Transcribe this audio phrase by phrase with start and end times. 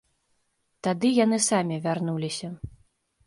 [0.87, 2.47] Тады яны самі вярнуліся.